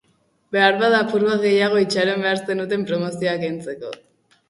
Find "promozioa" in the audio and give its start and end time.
2.91-3.41